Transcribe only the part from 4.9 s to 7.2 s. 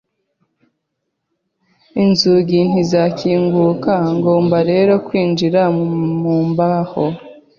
kwinjira mu mbaho.